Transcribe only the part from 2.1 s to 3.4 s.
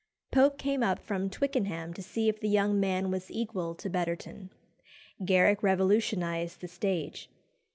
if the young man was